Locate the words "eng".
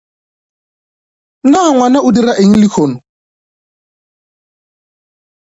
2.41-2.53